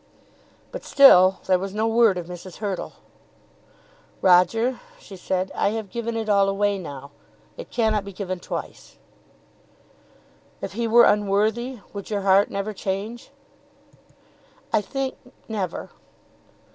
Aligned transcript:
But 0.71 0.83
still 0.83 1.41
there 1.45 1.59
was 1.59 1.75
no 1.75 1.85
word 1.85 2.17
of 2.17 2.25
Mrs. 2.25 2.55
Hurtle. 2.55 2.93
"Roger," 4.19 4.79
she 4.99 5.15
said, 5.15 5.51
"I 5.53 5.69
have 5.77 5.91
given 5.91 6.17
it 6.17 6.27
all 6.27 6.49
away 6.49 6.79
now. 6.79 7.11
It 7.55 7.69
cannot 7.69 8.03
be 8.03 8.11
given 8.11 8.39
twice." 8.39 8.97
"If 10.59 10.73
he 10.73 10.87
were 10.87 11.05
unworthy 11.05 11.81
would 11.93 12.09
your 12.09 12.21
heart 12.21 12.49
never 12.49 12.73
change?" 12.73 13.29
"I 14.73 14.81
think 14.81 15.17
never. 15.47 15.91